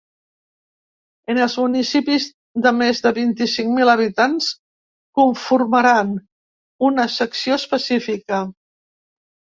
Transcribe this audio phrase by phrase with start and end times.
[1.33, 2.25] En els municipis
[2.67, 4.47] de més de vint-i-cinc mil habitants
[5.21, 6.17] conformaran
[6.91, 8.45] una secció específica.